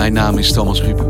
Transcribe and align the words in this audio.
Mijn 0.00 0.12
naam 0.12 0.38
is 0.38 0.52
Thomas 0.52 0.82
Rupen. 0.82 1.06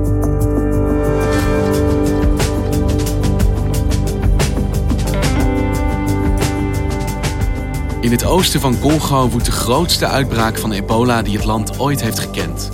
In 8.01 8.11
het 8.11 8.25
oosten 8.25 8.61
van 8.61 8.79
Congo 8.79 9.29
woedt 9.29 9.45
de 9.45 9.51
grootste 9.51 10.07
uitbraak 10.07 10.59
van 10.59 10.73
ebola 10.73 11.23
die 11.23 11.37
het 11.37 11.45
land 11.45 11.79
ooit 11.79 12.03
heeft 12.03 12.19
gekend. 12.19 12.71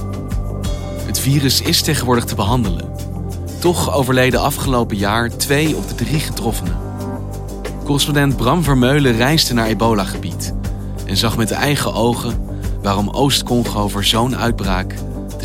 Het 1.07 1.19
virus 1.19 1.61
is 1.61 1.83
tegenwoordig 1.83 2.25
te 2.25 2.35
behandelen. 2.35 2.93
Toch 3.59 3.95
overleden 3.95 4.41
afgelopen 4.41 4.97
jaar 4.97 5.37
twee 5.37 5.77
op 5.77 5.89
de 5.89 5.95
drie 5.95 6.21
getroffenen. 6.21 6.77
Correspondent 7.85 8.37
Bram 8.37 8.63
Vermeulen 8.63 9.17
reisde 9.17 9.55
naar 9.55 9.67
ebola-gebied 9.67 10.55
en 11.07 11.17
zag 11.17 11.37
met 11.37 11.51
eigen 11.51 11.95
ogen 11.95 12.49
waarom 12.83 13.09
Oost-Congo 13.11 13.89
voor 13.89 14.05
zo'n 14.05 14.37
uitbraak 14.37 14.95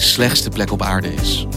de 0.01 0.07
slechtste 0.07 0.49
plek 0.49 0.71
op 0.71 0.81
aarde 0.81 1.13
is. 1.13 1.47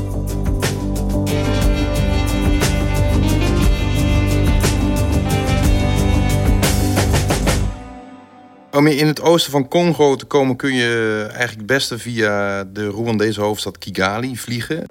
Om 8.73 8.87
in 8.87 9.07
het 9.07 9.21
oosten 9.21 9.53
van 9.53 9.69
Congo 9.69 10.17
te 10.17 10.25
komen 10.25 10.57
kun 10.57 10.75
je 10.75 11.23
eigenlijk 11.29 11.57
het 11.57 11.67
beste 11.67 11.99
via 11.99 12.65
de 12.65 12.89
Rwandese 12.89 13.41
hoofdstad 13.41 13.79
Kigali 13.79 14.37
vliegen. 14.37 14.87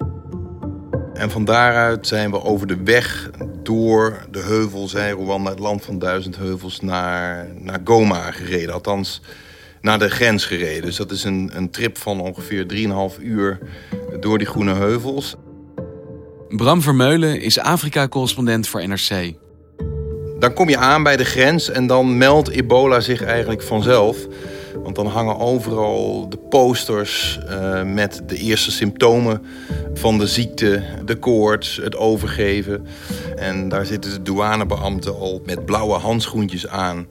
En 1.14 1.30
van 1.30 1.44
daaruit 1.44 2.06
zijn 2.06 2.30
we 2.30 2.42
over 2.42 2.66
de 2.66 2.82
weg 2.84 3.30
door 3.62 4.26
de 4.30 4.40
heuvels, 4.40 4.94
Rwanda, 4.94 5.50
het 5.50 5.58
land 5.58 5.84
van 5.84 5.98
duizend 5.98 6.36
heuvels, 6.36 6.80
naar, 6.80 7.48
naar 7.58 7.80
Goma 7.84 8.30
gereden. 8.30 8.74
Althans, 8.74 9.20
naar 9.84 9.98
de 9.98 10.10
grens 10.10 10.44
gereden. 10.44 10.82
Dus 10.82 10.96
dat 10.96 11.10
is 11.10 11.24
een, 11.24 11.50
een 11.52 11.70
trip 11.70 11.98
van 11.98 12.20
ongeveer 12.20 12.66
3,5 13.16 13.22
uur 13.22 13.58
door 14.20 14.38
die 14.38 14.46
groene 14.46 14.74
heuvels. 14.74 15.36
Bram 16.48 16.82
Vermeulen 16.82 17.40
is 17.40 17.58
Afrika-correspondent 17.58 18.68
voor 18.68 18.88
NRC. 18.88 19.32
Dan 20.38 20.52
kom 20.52 20.68
je 20.68 20.76
aan 20.76 21.02
bij 21.02 21.16
de 21.16 21.24
grens 21.24 21.70
en 21.70 21.86
dan 21.86 22.18
meldt 22.18 22.48
ebola 22.48 23.00
zich 23.00 23.22
eigenlijk 23.22 23.62
vanzelf. 23.62 24.16
Want 24.82 24.96
dan 24.96 25.06
hangen 25.06 25.38
overal 25.38 26.28
de 26.28 26.36
posters 26.36 27.38
uh, 27.50 27.82
met 27.82 28.22
de 28.26 28.36
eerste 28.36 28.70
symptomen 28.70 29.42
van 29.94 30.18
de 30.18 30.26
ziekte, 30.26 30.82
de 31.04 31.16
koorts, 31.16 31.76
het 31.76 31.96
overgeven. 31.96 32.86
En 33.36 33.68
daar 33.68 33.86
zitten 33.86 34.10
de 34.10 34.22
douanebeambten 34.22 35.18
al 35.18 35.42
met 35.44 35.64
blauwe 35.64 35.98
handschoentjes 35.98 36.68
aan 36.68 37.06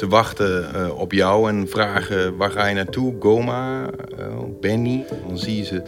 te 0.00 0.08
wachten 0.08 0.70
uh, 0.76 0.98
op 0.98 1.12
jou 1.12 1.48
en 1.48 1.68
vragen 1.68 2.36
waar 2.36 2.50
ga 2.50 2.66
je 2.66 2.74
naartoe? 2.74 3.14
Goma, 3.18 3.82
uh, 3.82 4.26
Benny. 4.60 5.04
Dan 5.26 5.38
zie 5.38 5.56
je 5.56 5.64
ze 5.64 5.82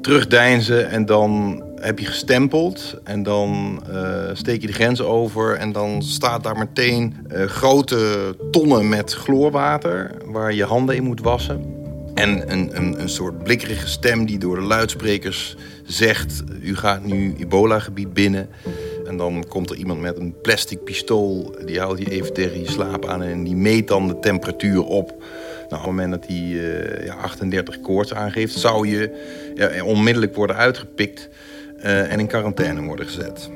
terugdeinzen 0.00 0.90
en 0.90 1.06
dan 1.06 1.62
heb 1.80 1.98
je 1.98 2.06
gestempeld 2.06 2.96
en 3.04 3.22
dan 3.22 3.82
uh, 3.90 4.30
steek 4.32 4.60
je 4.60 4.66
de 4.66 4.72
grens 4.72 5.02
over 5.02 5.56
en 5.56 5.72
dan 5.72 6.02
staat 6.02 6.42
daar 6.42 6.58
meteen 6.58 7.26
grote 7.46 8.34
tonnen 8.50 8.88
met 8.88 9.12
chloorwater 9.12 10.14
waar 10.24 10.54
je 10.54 10.64
handen 10.64 10.96
in 10.96 11.04
moet 11.04 11.20
wassen. 11.20 11.78
En 12.14 12.52
een, 12.52 12.76
een, 12.76 13.00
een 13.00 13.08
soort 13.08 13.42
blikkerige 13.42 13.88
stem 13.88 14.26
die 14.26 14.38
door 14.38 14.54
de 14.54 14.62
luidsprekers 14.62 15.56
zegt: 15.84 16.42
U 16.62 16.76
gaat 16.76 17.04
nu 17.04 17.34
ebola-gebied 17.38 18.12
binnen. 18.12 18.48
En 19.10 19.16
dan 19.16 19.44
komt 19.48 19.70
er 19.70 19.76
iemand 19.76 20.00
met 20.00 20.18
een 20.18 20.34
plastic 20.42 20.84
pistool, 20.84 21.54
die 21.64 21.80
houdt 21.80 21.98
je 21.98 22.10
even 22.10 22.32
tegen 22.32 22.60
je 22.60 22.70
slaap 22.70 23.06
aan 23.06 23.22
en 23.22 23.44
die 23.44 23.56
meet 23.56 23.88
dan 23.88 24.08
de 24.08 24.18
temperatuur 24.18 24.84
op. 24.84 25.08
Nou, 25.08 25.22
op 25.68 25.70
het 25.70 25.84
moment 25.84 26.10
dat 26.10 26.26
hij 26.26 26.36
uh, 26.36 27.04
ja, 27.04 27.14
38 27.14 27.80
koorts 27.80 28.14
aangeeft, 28.14 28.58
zou 28.58 28.88
je 28.88 29.10
ja, 29.54 29.84
onmiddellijk 29.84 30.34
worden 30.34 30.56
uitgepikt 30.56 31.28
uh, 31.78 32.12
en 32.12 32.20
in 32.20 32.26
quarantaine 32.26 32.82
worden 32.82 33.06
gezet. 33.06 33.50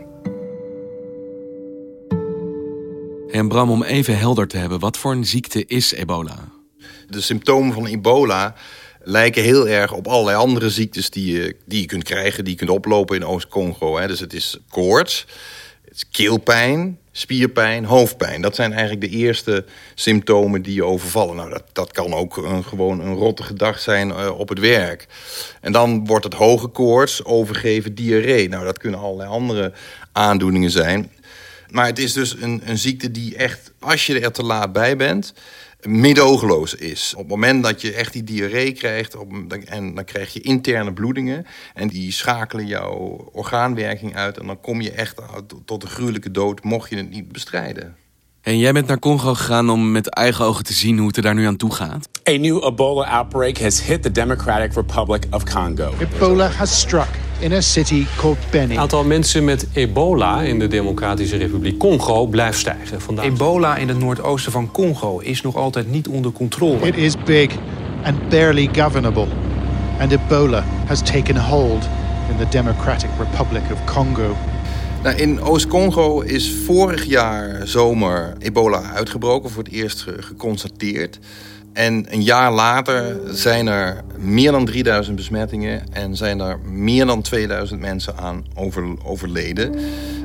En 3.30 3.48
Bram, 3.48 3.70
om 3.70 3.82
even 3.82 4.18
helder 4.18 4.48
te 4.48 4.56
hebben, 4.56 4.78
wat 4.78 4.96
voor 4.96 5.12
een 5.12 5.26
ziekte 5.26 5.64
is 5.66 5.92
ebola? 5.92 6.48
De 7.08 7.20
symptomen 7.20 7.72
van 7.72 7.86
ebola 7.86 8.54
lijken 9.04 9.42
heel 9.42 9.68
erg 9.68 9.92
op 9.92 10.06
allerlei 10.06 10.36
andere 10.36 10.70
ziektes 10.70 11.10
die 11.10 11.32
je, 11.32 11.56
die 11.64 11.80
je 11.80 11.86
kunt 11.86 12.04
krijgen, 12.04 12.44
die 12.44 12.52
je 12.52 12.58
kunt 12.58 12.70
oplopen 12.70 13.16
in 13.16 13.24
Oost-Congo. 13.24 14.06
Dus 14.06 14.20
het 14.20 14.32
is 14.32 14.58
koorts, 14.68 15.26
het 15.84 15.94
is 15.94 16.04
keelpijn, 16.10 16.98
spierpijn, 17.12 17.84
hoofdpijn. 17.84 18.42
Dat 18.42 18.54
zijn 18.54 18.72
eigenlijk 18.72 19.00
de 19.00 19.16
eerste 19.16 19.64
symptomen 19.94 20.62
die 20.62 20.74
je 20.74 20.84
overvallen. 20.84 21.36
Nou, 21.36 21.50
dat, 21.50 21.62
dat 21.72 21.92
kan 21.92 22.14
ook 22.14 22.36
een, 22.36 22.64
gewoon 22.64 23.00
een 23.00 23.14
rottige 23.14 23.54
dag 23.54 23.80
zijn 23.80 24.08
uh, 24.08 24.38
op 24.38 24.48
het 24.48 24.58
werk. 24.58 25.06
En 25.60 25.72
dan 25.72 26.06
wordt 26.06 26.24
het 26.24 26.34
hoge 26.34 26.66
koorts, 26.66 27.24
overgeven, 27.24 27.94
diarree. 27.94 28.48
Nou, 28.48 28.64
dat 28.64 28.78
kunnen 28.78 29.00
allerlei 29.00 29.30
andere 29.30 29.72
aandoeningen 30.12 30.70
zijn. 30.70 31.10
Maar 31.68 31.86
het 31.86 31.98
is 31.98 32.12
dus 32.12 32.36
een, 32.40 32.62
een 32.64 32.78
ziekte 32.78 33.10
die 33.10 33.36
echt, 33.36 33.72
als 33.78 34.06
je 34.06 34.20
er 34.20 34.32
te 34.32 34.42
laat 34.42 34.72
bij 34.72 34.96
bent 34.96 35.34
medogeloos 35.86 36.74
is. 36.74 37.12
Op 37.14 37.20
het 37.20 37.28
moment 37.28 37.62
dat 37.62 37.80
je 37.80 37.92
echt 37.92 38.12
die 38.12 38.24
diarree 38.24 38.72
krijgt... 38.72 39.16
Op, 39.16 39.32
en 39.66 39.94
dan 39.94 40.04
krijg 40.04 40.32
je 40.32 40.40
interne 40.40 40.92
bloedingen... 40.92 41.46
en 41.74 41.88
die 41.88 42.12
schakelen 42.12 42.66
jouw 42.66 43.28
orgaanwerking 43.32 44.16
uit... 44.16 44.38
en 44.38 44.46
dan 44.46 44.60
kom 44.60 44.80
je 44.80 44.90
echt 44.90 45.16
tot 45.64 45.82
een 45.82 45.88
gruwelijke 45.88 46.30
dood... 46.30 46.64
mocht 46.64 46.90
je 46.90 46.96
het 46.96 47.10
niet 47.10 47.32
bestrijden. 47.32 47.96
En 48.40 48.58
jij 48.58 48.72
bent 48.72 48.86
naar 48.86 48.98
Congo 48.98 49.34
gegaan 49.34 49.70
om 49.70 49.92
met 49.92 50.08
eigen 50.08 50.44
ogen 50.44 50.64
te 50.64 50.72
zien 50.72 50.98
hoe 50.98 51.06
het 51.06 51.16
er 51.16 51.22
daar 51.22 51.34
nu 51.34 51.46
aan 51.46 51.56
toe 51.56 51.74
gaat? 51.74 52.08
A 52.28 52.32
new 52.32 52.64
Ebola 52.64 53.04
outbreak 53.04 53.58
has 53.58 53.82
hit 53.82 54.02
the 54.02 54.10
Democratic 54.10 54.72
Republic 54.74 55.24
of 55.30 55.44
Congo. 55.44 55.92
Ebola 55.98 56.48
has 56.48 56.80
struck 56.80 57.23
in 57.38 57.52
a 57.52 57.60
city 57.60 58.06
called 58.16 58.38
Beni. 58.50 58.68
Het 58.68 58.78
aantal 58.78 59.04
mensen 59.04 59.44
met 59.44 59.66
ebola 59.72 60.42
in 60.42 60.58
de 60.58 60.66
Democratische 60.66 61.36
Republiek 61.36 61.78
Congo 61.78 62.26
blijft 62.26 62.58
stijgen. 62.58 63.00
Vandaag. 63.00 63.24
Ebola 63.24 63.76
in 63.76 63.88
het 63.88 63.98
noordoosten 63.98 64.52
van 64.52 64.70
Congo 64.70 65.18
is 65.18 65.42
nog 65.42 65.56
altijd 65.56 65.90
niet 65.90 66.08
onder 66.08 66.32
controle. 66.32 66.86
It 66.86 66.96
is 66.96 67.14
big 67.24 67.50
and 68.02 68.28
barely 68.28 68.68
governable. 68.72 69.26
And 69.98 70.12
Ebola 70.12 70.64
has 70.86 71.02
taken 71.02 71.36
hold 71.36 71.88
in 72.30 72.36
the 72.36 72.48
Democratic 72.48 73.10
Republic 73.18 73.62
of 73.72 73.94
Congo. 73.94 74.36
Nou, 75.02 75.16
in 75.16 75.40
Oost-Congo 75.40 76.20
is 76.20 76.54
vorig 76.64 77.04
jaar 77.04 77.68
zomer 77.68 78.34
ebola 78.38 78.82
uitgebroken, 78.94 79.50
voor 79.50 79.62
het 79.62 79.72
eerst 79.72 80.06
geconstateerd. 80.18 81.18
En 81.74 82.06
een 82.08 82.22
jaar 82.22 82.52
later 82.52 83.16
zijn 83.30 83.66
er 83.66 84.04
meer 84.18 84.52
dan 84.52 84.64
3000 84.64 85.16
besmettingen 85.16 85.82
en 85.92 86.16
zijn 86.16 86.40
er 86.40 86.58
meer 86.64 87.06
dan 87.06 87.22
2000 87.22 87.80
mensen 87.80 88.16
aan 88.16 88.44
over, 88.54 88.84
overleden. 89.04 89.74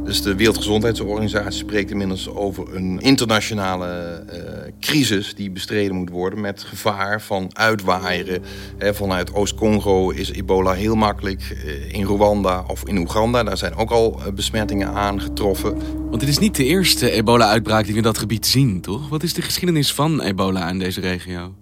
Dus 0.10 0.22
de 0.22 0.36
Wereldgezondheidsorganisatie 0.36 1.60
spreekt 1.60 1.92
inmiddels 1.92 2.30
over 2.30 2.76
een 2.76 3.00
internationale 3.00 4.24
uh, 4.34 4.38
crisis 4.80 5.36
die 5.36 5.52
bestreden 5.52 5.96
moet 5.96 6.10
worden 6.10 6.42
met 6.42 6.64
gevaar 6.64 7.22
van 7.22 7.50
uitwaaieren. 7.54 8.44
Vanuit 8.80 9.34
Oost-Congo 9.34 10.10
is 10.10 10.32
ebola 10.32 10.74
heel 10.74 10.96
makkelijk. 10.96 11.58
Uh, 11.66 11.94
in 11.94 12.06
Rwanda 12.06 12.64
of 12.68 12.84
in 12.88 12.98
Oeganda, 12.98 13.44
daar 13.44 13.58
zijn 13.58 13.76
ook 13.76 13.92
al 13.92 14.20
uh, 14.20 14.34
besmettingen 14.34 14.88
aangetroffen. 14.88 15.78
Want 16.10 16.20
dit 16.20 16.30
is 16.30 16.40
niet 16.40 16.56
de 16.56 16.66
eerste 16.66 17.12
ebola-uitbraak 17.12 17.84
die 17.84 17.92
we 17.92 17.98
in 17.98 18.04
dat 18.04 18.18
gebied 18.18 18.46
zien, 18.46 18.82
toch? 18.82 19.10
Wat 19.10 19.24
is 19.24 19.34
de 19.34 19.42
geschiedenis 19.42 19.94
van 19.94 20.22
ebola 20.22 20.70
in 20.70 20.80
deze 20.80 21.02
regio? 21.02 21.54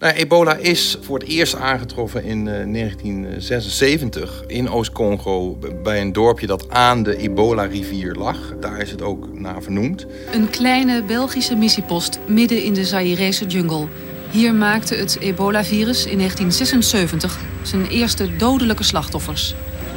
Nou, 0.00 0.14
ebola 0.14 0.56
is 0.56 0.96
voor 1.00 1.18
het 1.18 1.28
eerst 1.28 1.54
aangetroffen 1.54 2.24
in 2.24 2.44
1976 2.44 4.44
in 4.46 4.68
Oost-Congo 4.68 5.58
bij 5.82 6.00
een 6.00 6.12
dorpje 6.12 6.46
dat 6.46 6.70
aan 6.70 7.02
de 7.02 7.16
Ebola-rivier 7.16 8.14
lag. 8.14 8.54
Daar 8.60 8.80
is 8.80 8.90
het 8.90 9.02
ook 9.02 9.38
naar 9.38 9.62
vernoemd. 9.62 10.06
Een 10.32 10.50
kleine 10.50 11.02
Belgische 11.02 11.54
missiepost 11.54 12.18
midden 12.26 12.62
in 12.62 12.74
de 12.74 12.84
Zairese 12.84 13.46
jungle. 13.46 13.86
Hier 14.30 14.54
maakte 14.54 14.94
het 14.94 15.18
ebola-virus 15.18 16.06
in 16.06 16.16
1976 16.16 17.38
zijn 17.62 17.86
eerste 17.86 18.36
dodelijke 18.36 18.84
slachtoffers. 18.84 19.54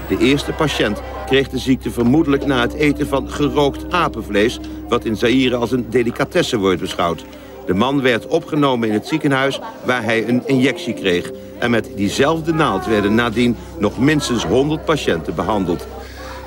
De 0.07 0.17
eerste 0.17 0.51
patiënt 0.51 1.01
kreeg 1.25 1.49
de 1.49 1.57
ziekte 1.57 1.91
vermoedelijk 1.91 2.45
na 2.45 2.61
het 2.61 2.73
eten 2.73 3.07
van 3.07 3.29
gerookt 3.29 3.93
apenvlees... 3.93 4.59
wat 4.87 5.05
in 5.05 5.15
Zaire 5.15 5.55
als 5.55 5.71
een 5.71 5.89
delicatesse 5.89 6.57
wordt 6.57 6.81
beschouwd. 6.81 7.25
De 7.65 7.73
man 7.73 8.01
werd 8.01 8.27
opgenomen 8.27 8.87
in 8.87 8.93
het 8.93 9.07
ziekenhuis 9.07 9.59
waar 9.85 10.03
hij 10.03 10.27
een 10.27 10.47
injectie 10.47 10.93
kreeg. 10.93 11.31
En 11.59 11.71
met 11.71 11.89
diezelfde 11.95 12.53
naald 12.53 12.85
werden 12.85 13.15
nadien 13.15 13.55
nog 13.79 13.99
minstens 13.99 14.45
100 14.45 14.85
patiënten 14.85 15.35
behandeld. 15.35 15.87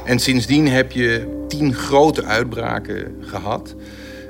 En 0.04 0.18
sindsdien 0.18 0.68
heb 0.68 0.92
je 0.92 1.44
tien 1.48 1.74
grote 1.74 2.24
uitbraken 2.24 3.16
gehad 3.20 3.74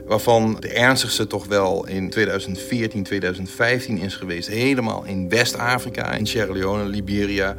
waarvan 0.06 0.56
de 0.60 0.68
ernstigste 0.68 1.26
toch 1.26 1.46
wel 1.46 1.86
in 1.86 2.10
2014, 2.10 3.02
2015 3.02 3.98
is 3.98 4.14
geweest. 4.14 4.48
Helemaal 4.48 5.04
in 5.04 5.28
West-Afrika, 5.28 6.12
in 6.12 6.26
Sierra 6.26 6.52
Leone, 6.52 6.84
Liberia. 6.84 7.56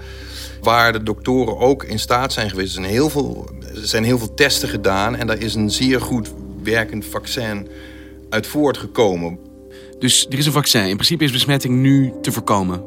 Waar 0.62 0.92
de 0.92 1.04
doktoren 1.04 1.58
ook 1.58 1.84
in 1.84 2.00
staat 2.00 2.34
zijn 2.34 2.50
geweest. 2.50 2.76
Er 2.76 2.82
zijn 2.82 2.94
heel 2.94 3.10
veel, 3.10 3.50
er 3.76 3.88
zijn 3.88 4.04
heel 4.04 4.18
veel 4.18 4.34
testen 4.34 4.70
gedaan 4.70 5.16
en 5.16 5.28
daar 5.28 5.42
is 5.42 5.56
een 5.56 5.72
zeer 5.72 6.02
goed 6.02 6.32
werkend 6.64 7.06
vaccin 7.06 7.68
uit 8.30 8.48
voortgekomen. 8.48 9.40
Dus 10.00 10.26
er 10.30 10.38
is 10.38 10.46
een 10.46 10.52
vaccin. 10.52 10.88
In 10.88 10.96
principe 10.96 11.24
is 11.24 11.32
besmetting 11.32 11.76
nu 11.76 12.14
te 12.22 12.32
voorkomen. 12.32 12.84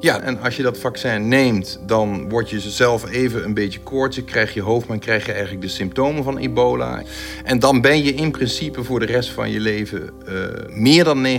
Ja, 0.00 0.20
en 0.20 0.40
als 0.40 0.56
je 0.56 0.62
dat 0.62 0.78
vaccin 0.78 1.28
neemt, 1.28 1.80
dan 1.86 2.28
word 2.28 2.50
je 2.50 2.60
zelf 2.60 3.10
even 3.10 3.44
een 3.44 3.54
beetje 3.54 3.80
koortsig, 3.80 4.24
krijg 4.24 4.54
je 4.54 4.62
hoofdpijn, 4.62 4.98
krijg 4.98 5.26
je 5.26 5.32
eigenlijk 5.32 5.62
de 5.62 5.68
symptomen 5.68 6.24
van 6.24 6.38
ebola. 6.38 7.02
En 7.44 7.58
dan 7.58 7.80
ben 7.80 8.04
je 8.04 8.14
in 8.14 8.30
principe 8.30 8.84
voor 8.84 9.00
de 9.00 9.06
rest 9.06 9.30
van 9.30 9.50
je 9.50 9.60
leven 9.60 10.10
uh, 10.28 10.44
meer 10.68 11.04
dan 11.04 11.26
90% 11.26 11.30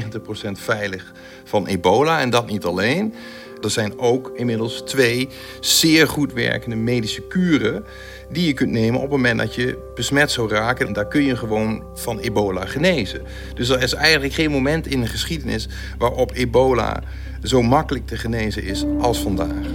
veilig 0.52 1.14
van 1.44 1.68
ebola. 1.68 2.20
En 2.20 2.30
dat 2.30 2.50
niet 2.50 2.66
alleen. 2.66 3.14
Er 3.62 3.70
zijn 3.70 4.00
ook 4.00 4.32
inmiddels 4.36 4.82
twee 4.86 5.30
zeer 5.60 6.08
goed 6.08 6.34
werkende 6.34 6.76
medische 6.76 7.22
kuren 7.22 7.86
die 8.32 8.46
je 8.46 8.54
kunt 8.54 8.72
nemen 8.72 8.96
op 8.96 9.02
het 9.02 9.12
moment 9.12 9.40
dat 9.40 9.56
je 9.56 9.92
besmet 9.96 10.32
zou 10.32 10.50
raken. 10.50 10.88
En 10.88 10.94
daar 10.94 11.08
kun 11.08 11.24
je 11.24 11.36
gewoon 11.36 11.84
van 11.94 12.20
ebola 12.20 12.66
genezen. 12.66 13.22
Dus 13.54 13.70
er 13.70 13.82
is 13.82 13.94
eigenlijk 13.94 14.34
geen 14.34 14.52
moment 14.52 14.88
in 14.88 15.02
de 15.02 15.08
geschiedenis 15.08 15.68
waarop 15.98 16.32
ebola 16.34 17.04
zo 17.44 17.62
makkelijk 17.62 18.08
te 18.08 18.18
genezen 18.18 18.64
is 18.64 18.86
als 19.00 19.20
vandaag. 19.20 19.66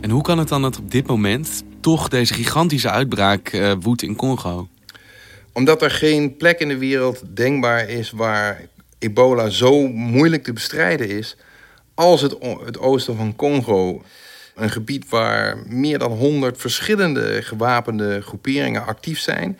En 0.00 0.10
hoe 0.10 0.22
kan 0.22 0.38
het 0.38 0.48
dan 0.48 0.62
dat 0.62 0.78
op 0.78 0.90
dit 0.90 1.06
moment 1.06 1.62
toch 1.80 2.08
deze 2.08 2.34
gigantische 2.34 2.90
uitbraak 2.90 3.52
uh, 3.52 3.72
woedt 3.80 4.02
in 4.02 4.16
Congo? 4.16 4.68
Omdat 5.52 5.82
er 5.82 5.90
geen 5.90 6.36
plek 6.36 6.60
in 6.60 6.68
de 6.68 6.78
wereld 6.78 7.22
denkbaar 7.34 7.88
is 7.88 8.10
waar 8.10 8.60
ebola 8.98 9.48
zo 9.48 9.88
moeilijk 9.88 10.44
te 10.44 10.52
bestrijden 10.52 11.08
is 11.08 11.36
als 11.94 12.20
het, 12.20 12.36
het 12.64 12.78
oosten 12.78 13.16
van 13.16 13.36
Congo. 13.36 14.02
Een 14.54 14.70
gebied 14.70 15.08
waar 15.08 15.58
meer 15.68 15.98
dan 15.98 16.12
100 16.12 16.60
verschillende 16.60 17.42
gewapende 17.42 18.20
groeperingen 18.20 18.86
actief 18.86 19.20
zijn. 19.20 19.58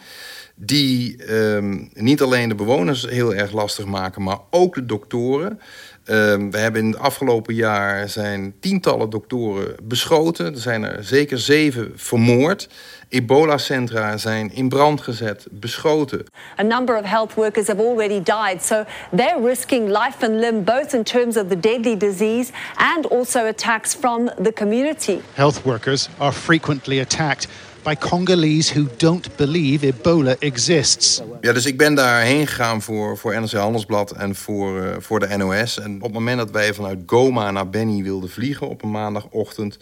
Die 0.57 1.33
um, 1.33 1.91
niet 1.93 2.23
alleen 2.23 2.49
de 2.49 2.55
bewoners 2.55 3.07
heel 3.09 3.35
erg 3.35 3.53
lastig 3.53 3.85
maken, 3.85 4.23
maar 4.23 4.39
ook 4.51 4.75
de 4.75 4.87
doktoren. 4.87 5.61
Um, 6.07 6.51
we 6.51 6.59
hebben 6.59 6.81
in 6.81 6.91
het 6.91 6.99
afgelopen 6.99 7.55
jaar 7.55 8.09
zijn 8.09 8.55
tientallen 8.61 9.11
doktoren 9.11 9.75
beschoten. 9.83 10.55
Er 10.55 10.61
zijn 10.61 10.85
er 10.85 11.05
zeker 11.05 11.39
zeven 11.39 11.93
vermoord. 11.95 12.69
Ebola-centra 13.09 14.17
zijn 14.17 14.53
in 14.53 14.69
brand 14.69 15.01
gezet, 15.01 15.47
beschoten. 15.51 16.25
A 16.59 16.63
number 16.63 16.99
of 16.99 17.05
health 17.05 17.35
workers 17.35 17.67
have 17.67 17.83
already 17.83 18.23
died, 18.23 18.65
so 18.65 18.85
they're 19.17 19.47
risking 19.47 19.87
life 19.87 20.27
and 20.27 20.41
limb 20.41 20.65
both 20.65 20.93
in 20.93 21.03
terms 21.03 21.37
of 21.37 21.49
the 21.49 21.61
deadly 21.61 21.97
disease 21.97 22.53
and 22.75 23.11
also 23.11 23.39
attacks 23.47 23.95
from 23.95 24.31
the 24.43 24.53
community. 24.53 25.19
Health 25.33 25.63
workers 25.63 26.09
are 26.19 26.33
frequently 26.33 27.01
attacked 27.01 27.49
by 27.85 27.95
Congolese 27.97 28.73
who 28.73 28.87
don't 28.97 29.37
believe 29.37 29.87
Ebola 29.87 30.37
exists. 30.39 31.23
Ja, 31.41 31.53
dus 31.53 31.67
ik 31.67 31.77
ben 31.77 31.95
daarheen 31.95 32.47
gegaan 32.47 32.83
voor, 32.83 33.19
voor 33.19 33.41
NRC 33.41 33.53
Handelsblad 33.53 34.11
en 34.11 34.35
voor, 34.35 34.83
uh, 34.83 34.97
voor 34.99 35.21
de 35.21 35.37
NOS. 35.37 35.79
En 35.79 35.95
op 35.95 36.03
het 36.03 36.13
moment 36.13 36.39
dat 36.39 36.51
wij 36.51 36.75
vanuit 36.75 37.03
Goma 37.07 37.51
naar 37.51 37.71
Benny 37.71 38.03
wilden 38.03 38.31
vliegen 38.31 38.69
op 38.69 38.83
een 38.83 38.91
maandagochtend... 38.91 39.79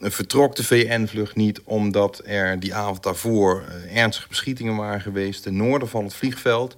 vertrok 0.00 0.56
de 0.56 0.64
VN-vlucht 0.64 1.36
niet 1.36 1.60
omdat 1.64 2.22
er 2.24 2.60
die 2.60 2.74
avond 2.74 3.02
daarvoor 3.02 3.64
uh, 3.86 3.96
ernstige 3.96 4.28
beschietingen 4.28 4.76
waren 4.76 5.00
geweest... 5.00 5.42
ten 5.42 5.56
noorden 5.56 5.88
van 5.88 6.04
het 6.04 6.14
vliegveld. 6.14 6.76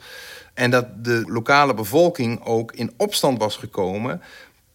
En 0.54 0.70
dat 0.70 1.04
de 1.04 1.22
lokale 1.26 1.74
bevolking 1.74 2.44
ook 2.44 2.72
in 2.72 2.92
opstand 2.96 3.38
was 3.38 3.56
gekomen 3.56 4.22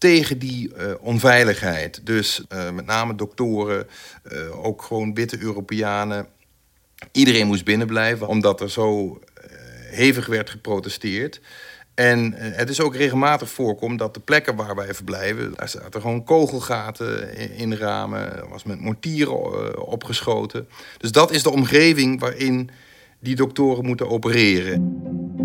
tegen 0.05 0.39
die 0.39 0.69
uh, 0.69 0.93
onveiligheid. 0.99 2.01
Dus 2.03 2.41
uh, 2.53 2.71
met 2.71 2.85
name 2.85 3.15
doktoren, 3.15 3.87
uh, 4.31 4.65
ook 4.65 4.81
gewoon 4.81 5.13
witte 5.13 5.37
Europeanen. 5.39 6.27
Iedereen 7.11 7.47
moest 7.47 7.65
binnenblijven, 7.65 8.27
omdat 8.27 8.61
er 8.61 8.69
zo 8.69 9.19
hevig 9.89 10.25
werd 10.25 10.49
geprotesteerd. 10.49 11.41
En 11.95 12.33
het 12.33 12.69
is 12.69 12.81
ook 12.81 12.95
regelmatig 12.95 13.49
voorkomt 13.49 13.99
dat 13.99 14.13
de 14.13 14.19
plekken 14.19 14.55
waar 14.55 14.75
wij 14.75 14.93
verblijven... 14.93 15.53
daar 15.55 15.69
zaten 15.69 16.01
gewoon 16.01 16.23
kogelgaten 16.23 17.37
in, 17.57 17.73
ramen. 17.73 18.37
Er 18.37 18.49
was 18.49 18.63
met 18.63 18.79
mortieren 18.79 19.87
opgeschoten. 19.87 20.67
Dus 20.97 21.11
dat 21.11 21.31
is 21.31 21.43
de 21.43 21.51
omgeving 21.51 22.19
waarin 22.19 22.69
die 23.19 23.35
doktoren 23.35 23.85
moeten 23.85 24.09
opereren. 24.09 25.44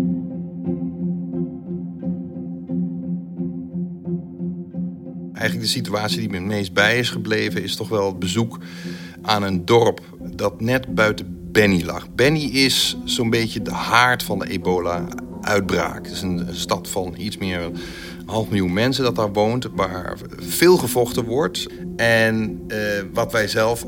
Eigenlijk 5.41 5.71
de 5.71 5.77
situatie 5.77 6.19
die 6.19 6.29
me 6.29 6.35
het 6.35 6.45
meest 6.45 6.73
bij 6.73 6.99
is 6.99 7.09
gebleven... 7.09 7.63
is 7.63 7.75
toch 7.75 7.89
wel 7.89 8.05
het 8.05 8.19
bezoek 8.19 8.57
aan 9.21 9.43
een 9.43 9.65
dorp 9.65 10.01
dat 10.19 10.61
net 10.61 10.95
buiten 10.95 11.37
Benny 11.51 11.83
lag. 11.83 12.13
Benny 12.15 12.43
is 12.43 12.97
zo'n 13.05 13.29
beetje 13.29 13.61
de 13.61 13.71
haard 13.71 14.23
van 14.23 14.39
de 14.39 14.49
ebola-uitbraak. 14.49 16.05
Het 16.05 16.15
is 16.15 16.21
een 16.21 16.47
stad 16.51 16.89
van 16.89 17.13
iets 17.17 17.37
meer 17.37 17.59
dan 17.59 17.71
een 17.71 17.79
half 18.25 18.49
miljoen 18.49 18.73
mensen 18.73 19.03
dat 19.03 19.15
daar 19.15 19.33
woont... 19.33 19.67
waar 19.75 20.17
veel 20.37 20.77
gevochten 20.77 21.25
wordt. 21.25 21.67
En 21.95 22.61
uh, 22.67 22.77
wat 23.13 23.31
wij 23.31 23.47
zelf 23.47 23.85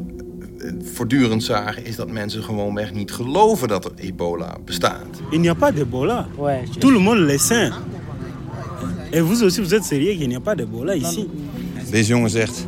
voortdurend 0.83 1.43
zagen... 1.43 1.85
is 1.85 1.95
dat 1.95 2.11
mensen 2.11 2.43
gewoonweg 2.43 2.93
niet 2.93 3.11
geloven 3.11 3.67
dat 3.67 3.85
er 3.85 3.91
ebola 3.95 4.57
bestaat. 4.65 5.21
Il 5.31 5.39
n'y 5.39 5.49
a 5.49 5.53
pas 5.53 5.73
d'Ebola. 5.73 6.27
Tout 6.79 6.93
le 6.93 6.99
monde 6.99 7.19
le 7.19 7.37
sait. 7.37 7.71
Et 9.11 9.21
vous 9.21 9.43
aussi, 9.43 9.61
vous 9.61 9.73
êtes 9.73 9.83
sérieux 9.83 10.17
qu'il 10.17 10.27
n'y 10.27 10.35
a 10.35 10.39
pas 10.39 10.55
d'Ebola 10.55 10.95
ici 10.95 11.27
Deze 11.93 12.09
jongen 12.09 12.29
zegt, 12.29 12.65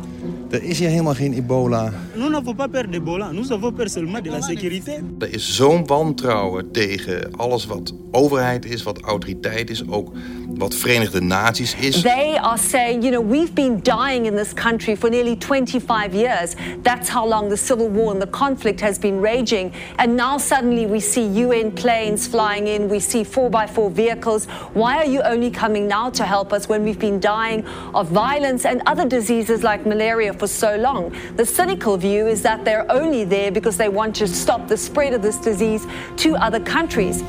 er 0.50 0.62
is 0.62 0.78
hier 0.78 0.88
helemaal 0.88 1.14
geen 1.14 1.32
ebola. 1.32 1.92
Nous 2.16 2.30
n'avons 2.30 2.54
pas 2.56 2.68
peur 2.70 2.90
d'Ebola, 2.90 3.32
nous 3.32 3.50
avons 3.50 3.74
peur 3.74 3.88
seulement 3.88 4.24
de 4.24 4.30
la 4.30 4.40
sécurité. 4.40 5.02
Er 5.18 5.32
is 5.32 5.56
zo'n 5.56 5.86
wantrouwen 5.86 6.70
tegen 6.72 7.36
alles 7.36 7.66
wat 7.66 7.94
overheid 8.10 8.64
is, 8.64 8.82
wat 8.82 9.00
autoriteit 9.00 9.70
is, 9.70 9.88
ook 9.88 10.12
wat 10.58 10.74
Verenigde 10.74 11.20
Naties 11.20 11.74
is. 11.74 12.02
They 12.02 12.38
are 12.38 12.58
saying, 12.58 13.02
you 13.02 13.10
know, 13.10 13.20
we've 13.20 13.54
been 13.54 13.80
dying 13.82 14.26
in 14.26 14.36
this 14.36 14.52
country 14.52 14.96
for 14.96 15.10
nearly 15.10 15.36
25 15.36 16.14
years. 16.14 16.56
That's 16.82 17.08
how 17.08 17.26
long 17.26 17.48
the 17.48 17.56
civil 17.56 17.88
war 17.88 18.12
and 18.12 18.20
the 18.20 18.26
conflict 18.26 18.80
has 18.80 18.98
been 18.98 19.20
raging. 19.20 19.72
And 19.98 20.16
now 20.16 20.38
suddenly 20.38 20.86
we 20.86 21.00
see 21.00 21.26
UN 21.26 21.72
planes 21.72 22.26
flying 22.26 22.66
in, 22.68 22.88
we 22.88 23.00
see 23.00 23.22
4x4 23.22 23.92
vehicles. 23.92 24.46
Why 24.72 24.96
are 24.98 25.04
you 25.04 25.22
only 25.22 25.50
coming 25.50 25.86
now 25.86 26.10
to 26.10 26.24
help 26.24 26.52
us 26.52 26.68
when 26.68 26.84
we've 26.84 26.98
been 26.98 27.20
dying 27.20 27.66
of 27.94 28.08
violence 28.08 28.64
and 28.64 28.82
other 28.86 29.06
diseases 29.06 29.62
like 29.62 29.84
malaria 29.86 30.32
for 30.32 30.46
so 30.46 30.76
long? 30.76 31.14
The 31.36 31.44
cynical 31.44 31.96
view 31.96 32.26
is 32.26 32.42
that 32.42 32.64
they're 32.64 32.90
only 32.90 33.24
there 33.24 33.50
because 33.50 33.76
they 33.76 33.88
want 33.88 34.16
to 34.16 34.26
stop 34.26 34.68
the 34.68 34.76
spread 34.76 35.12
of 35.12 35.22
this 35.22 35.38
disease 35.38 35.86
to 36.18 36.36
other 36.36 36.60
countries. 36.60 37.22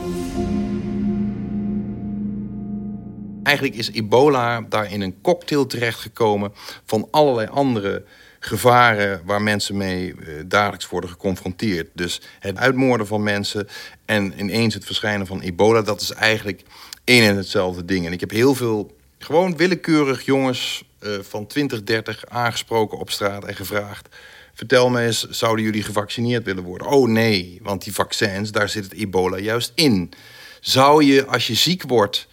Eigenlijk 3.48 3.76
is 3.76 3.92
ebola 3.92 4.62
daar 4.62 4.92
in 4.92 5.02
een 5.02 5.22
cocktail 5.22 5.66
terechtgekomen 5.66 6.54
van 6.86 7.08
allerlei 7.12 7.48
andere 7.48 8.04
gevaren 8.40 9.22
waar 9.26 9.42
mensen 9.42 9.78
mee 9.78 10.14
uh, 10.14 10.42
dagelijks 10.46 10.90
worden 10.90 11.10
geconfronteerd. 11.10 11.90
Dus 11.94 12.22
het 12.40 12.58
uitmoorden 12.58 13.08
van 13.08 13.24
mensen 13.24 13.68
en 14.06 14.34
ineens 14.40 14.74
het 14.74 14.86
verschijnen 14.86 15.28
van 15.28 15.42
ebola, 15.42 15.82
dat 15.82 16.02
is 16.02 16.12
eigenlijk 16.12 16.62
één 17.04 17.30
en 17.30 17.38
hetzelfde 17.38 17.86
ding. 17.86 18.06
En 18.06 18.12
ik 18.12 18.20
heb 18.20 18.30
heel 18.30 18.56
veel 18.56 18.96
gewoon 19.18 19.58
willekeurig 19.58 20.26
jongens 20.26 20.84
uh, 21.02 21.20
van 21.22 21.48
20, 21.48 21.84
30 21.84 22.26
aangesproken 22.26 22.98
op 22.98 23.12
straat 23.12 23.46
en 23.46 23.56
gevraagd. 23.56 24.08
Vertel 24.54 24.90
me 24.90 25.02
eens, 25.02 25.30
zouden 25.30 25.66
jullie 25.66 25.84
gevaccineerd 25.84 26.44
willen 26.44 26.64
worden? 26.64 26.88
Oh 26.88 27.10
nee, 27.10 27.60
want 27.62 27.84
die 27.84 27.94
vaccins, 27.94 28.52
daar 28.52 28.70
zit 28.70 28.84
het 28.84 28.94
ebola 28.94 29.38
juist 29.38 29.72
in. 29.76 30.12
Zou 30.60 31.04
je, 31.04 31.26
als 31.26 31.48
je 31.48 31.56
ziek 31.56 31.84
wordt, 31.84 32.28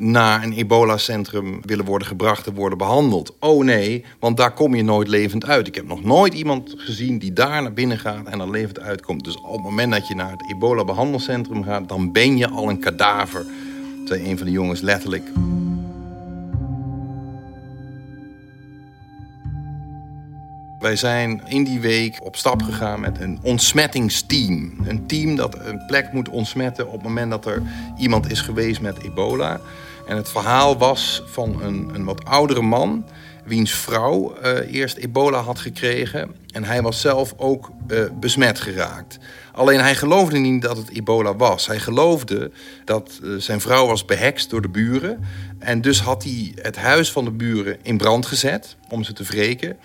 naar 0.00 0.42
een 0.42 0.52
ebola-centrum 0.52 1.60
willen 1.62 1.84
worden 1.84 2.08
gebracht 2.08 2.46
en 2.46 2.54
worden 2.54 2.78
behandeld. 2.78 3.36
Oh 3.40 3.64
nee, 3.64 4.04
want 4.20 4.36
daar 4.36 4.52
kom 4.52 4.74
je 4.74 4.82
nooit 4.82 5.08
levend 5.08 5.46
uit. 5.46 5.66
Ik 5.66 5.74
heb 5.74 5.86
nog 5.86 6.04
nooit 6.04 6.34
iemand 6.34 6.74
gezien 6.76 7.18
die 7.18 7.32
daar 7.32 7.62
naar 7.62 7.72
binnen 7.72 7.98
gaat 7.98 8.26
en 8.26 8.38
dan 8.38 8.50
levend 8.50 8.80
uitkomt. 8.80 9.24
Dus 9.24 9.36
op 9.36 9.52
het 9.52 9.62
moment 9.62 9.92
dat 9.92 10.08
je 10.08 10.14
naar 10.14 10.30
het 10.30 10.50
ebola-behandelcentrum 10.50 11.64
gaat, 11.64 11.88
dan 11.88 12.12
ben 12.12 12.36
je 12.36 12.48
al 12.48 12.68
een 12.68 12.80
kadaver, 12.80 13.46
zei 14.04 14.30
een 14.30 14.36
van 14.36 14.46
de 14.46 14.52
jongens 14.52 14.80
letterlijk. 14.80 15.30
Wij 20.78 20.96
zijn 20.96 21.42
in 21.46 21.64
die 21.64 21.80
week 21.80 22.24
op 22.24 22.36
stap 22.36 22.62
gegaan 22.62 23.00
met 23.00 23.20
een 23.20 23.38
ontsmettingsteam. 23.42 24.72
Een 24.86 25.06
team 25.06 25.36
dat 25.36 25.58
een 25.58 25.86
plek 25.86 26.12
moet 26.12 26.28
ontsmetten 26.28 26.86
op 26.86 26.92
het 26.92 27.02
moment 27.02 27.30
dat 27.30 27.46
er 27.46 27.62
iemand 27.96 28.30
is 28.30 28.40
geweest 28.40 28.80
met 28.80 29.02
ebola. 29.02 29.60
En 30.08 30.16
het 30.16 30.30
verhaal 30.30 30.78
was 30.78 31.22
van 31.26 31.62
een, 31.62 31.90
een 31.94 32.04
wat 32.04 32.24
oudere 32.24 32.62
man, 32.62 33.04
wiens 33.44 33.72
vrouw 33.72 34.36
uh, 34.44 34.74
eerst 34.74 34.96
ebola 34.96 35.40
had 35.40 35.58
gekregen. 35.58 36.34
En 36.52 36.64
hij 36.64 36.82
was 36.82 37.00
zelf 37.00 37.34
ook 37.36 37.70
uh, 37.88 38.04
besmet 38.20 38.60
geraakt. 38.60 39.18
Alleen 39.52 39.80
hij 39.80 39.94
geloofde 39.94 40.38
niet 40.38 40.62
dat 40.62 40.76
het 40.76 40.90
ebola 40.90 41.36
was. 41.36 41.66
Hij 41.66 41.78
geloofde 41.78 42.50
dat 42.84 43.20
uh, 43.22 43.38
zijn 43.38 43.60
vrouw 43.60 43.86
was 43.86 44.04
behekst 44.04 44.50
door 44.50 44.62
de 44.62 44.68
buren. 44.68 45.24
En 45.58 45.80
dus 45.80 46.00
had 46.00 46.22
hij 46.22 46.52
het 46.62 46.76
huis 46.76 47.12
van 47.12 47.24
de 47.24 47.30
buren 47.30 47.76
in 47.82 47.96
brand 47.96 48.26
gezet 48.26 48.76
om 48.88 49.04
ze 49.04 49.12
te 49.12 49.22
wreken. 49.22 49.76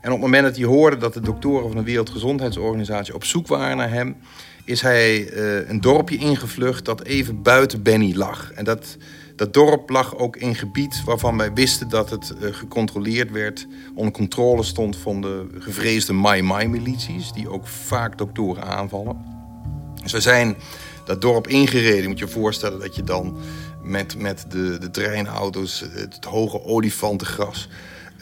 En 0.00 0.12
op 0.12 0.18
het 0.18 0.20
moment 0.20 0.44
dat 0.44 0.56
hij 0.56 0.64
hoorde 0.64 0.96
dat 0.96 1.14
de 1.14 1.20
doktoren 1.20 1.66
van 1.66 1.76
de 1.76 1.84
Wereldgezondheidsorganisatie 1.84 3.14
op 3.14 3.24
zoek 3.24 3.46
waren 3.46 3.76
naar 3.76 3.90
hem, 3.90 4.16
is 4.64 4.80
hij 4.80 5.32
een 5.68 5.80
dorpje 5.80 6.16
ingevlucht 6.16 6.84
dat 6.84 7.02
even 7.02 7.42
buiten 7.42 7.82
Benny 7.82 8.14
lag. 8.14 8.52
En 8.52 8.64
dat, 8.64 8.96
dat 9.36 9.54
dorp 9.54 9.90
lag 9.90 10.16
ook 10.16 10.36
in 10.36 10.54
gebied 10.54 11.04
waarvan 11.04 11.36
wij 11.36 11.52
wisten 11.52 11.88
dat 11.88 12.10
het 12.10 12.34
uh, 12.40 12.54
gecontroleerd 12.54 13.30
werd, 13.30 13.66
onder 13.94 14.12
controle 14.12 14.62
stond 14.62 14.96
van 14.96 15.20
de 15.20 15.46
gevreesde 15.58 16.12
Mai-Mai-milities, 16.12 17.32
die 17.32 17.50
ook 17.50 17.66
vaak 17.66 18.18
doktoren 18.18 18.64
aanvallen. 18.64 19.24
Dus 20.02 20.12
we 20.12 20.20
zijn 20.20 20.56
dat 21.04 21.20
dorp 21.20 21.48
ingereden. 21.48 22.02
Je 22.02 22.08
moet 22.08 22.18
je 22.18 22.28
voorstellen 22.28 22.80
dat 22.80 22.94
je 22.94 23.02
dan 23.02 23.36
met, 23.82 24.18
met 24.18 24.46
de, 24.48 24.78
de 24.78 24.90
treinauto's 24.90 25.84
het, 25.92 26.24
hoge 26.24 26.64
olifantengras 26.64 27.68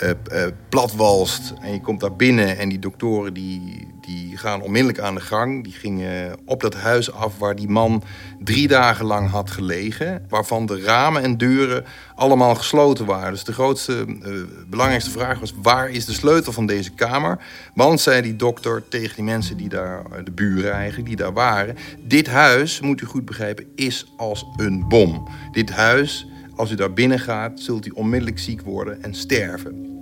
uh, 0.03 0.11
uh, 0.33 0.47
platwalst. 0.69 1.53
En 1.61 1.73
je 1.73 1.81
komt 1.81 2.01
daar 2.01 2.17
binnen 2.17 2.59
en 2.59 2.69
die 2.69 2.79
doktoren 2.79 3.35
die, 3.35 3.94
die 4.05 4.37
gaan 4.37 4.63
onmiddellijk 4.63 4.99
aan 4.99 5.15
de 5.15 5.21
gang. 5.21 5.65
Die 5.65 5.73
gingen 5.73 6.39
op 6.45 6.61
dat 6.61 6.75
huis 6.75 7.13
af 7.13 7.39
waar 7.39 7.57
die 7.57 7.69
man 7.69 8.03
drie 8.41 8.69
dagen 8.69 9.07
lang 9.07 9.31
had 9.31 9.51
gelegen. 9.51 10.27
Waarvan 10.29 10.67
de 10.67 10.81
ramen 10.81 11.23
en 11.23 11.37
deuren 11.37 11.85
allemaal 12.15 12.55
gesloten 12.55 13.07
waren. 13.07 13.33
Dus 13.33 13.45
de 13.45 13.53
grootste, 13.53 14.05
uh, 14.09 14.43
belangrijkste 14.69 15.11
vraag 15.11 15.41
was... 15.41 15.55
waar 15.63 15.91
is 15.91 16.05
de 16.05 16.13
sleutel 16.13 16.53
van 16.53 16.67
deze 16.67 16.91
kamer? 16.91 17.39
Want, 17.75 18.01
zei 18.01 18.23
die 18.23 18.37
dokter 18.37 18.89
tegen 18.89 19.15
die 19.15 19.25
mensen 19.25 19.57
die 19.57 19.69
daar... 19.69 20.25
de 20.25 20.33
buren 20.33 20.73
eigenlijk, 20.73 21.09
die 21.09 21.17
daar 21.17 21.33
waren... 21.33 21.77
dit 22.01 22.27
huis, 22.27 22.81
moet 22.81 23.01
u 23.01 23.07
goed 23.07 23.25
begrijpen, 23.25 23.67
is 23.75 24.13
als 24.17 24.47
een 24.57 24.89
bom. 24.89 25.29
Dit 25.53 25.71
huis 25.71 26.27
als 26.57 26.71
u 26.71 26.75
daar 26.75 26.93
binnen 26.93 27.19
gaat, 27.19 27.61
zult 27.61 27.87
u 27.87 27.91
onmiddellijk 27.91 28.39
ziek 28.39 28.61
worden 28.61 29.03
en 29.03 29.15
sterven. 29.15 29.94